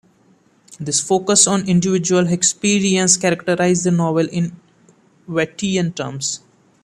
[0.79, 4.59] This focus on individual experience characterises the novel in
[5.29, 6.39] Wattian terms.